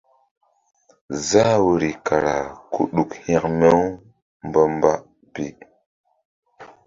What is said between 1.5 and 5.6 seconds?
woyri kara ku ɗuk hȩkme-umba pi.